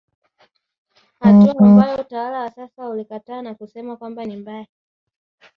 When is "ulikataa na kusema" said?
2.89-3.97